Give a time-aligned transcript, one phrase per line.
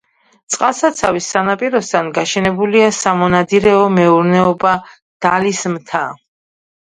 [0.53, 4.71] წყალსაცავის სანაპიროსთან გაშენებულია სამონადირეო მეურნეობა
[5.27, 6.03] „დალის მთა“.